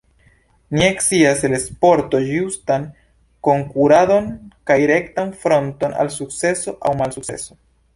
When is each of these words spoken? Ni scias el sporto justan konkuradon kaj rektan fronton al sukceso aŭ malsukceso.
Ni 0.77 0.87
scias 0.99 1.43
el 1.49 1.53
sporto 1.65 2.21
justan 2.29 2.89
konkuradon 3.49 4.33
kaj 4.71 4.81
rektan 4.95 5.39
fronton 5.45 5.99
al 6.05 6.15
sukceso 6.21 6.77
aŭ 6.91 7.01
malsukceso. 7.05 7.65